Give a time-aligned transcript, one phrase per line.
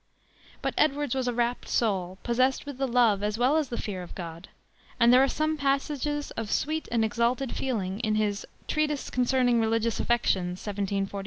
[0.63, 4.01] But Edwards was a rapt soul, possessed with the love as well as the fear
[4.01, 4.49] of the God,
[4.99, 10.57] and there are passages of sweet and exalted feeling in his Treatise Concerning Religious Affections,
[10.65, 11.19] 1746.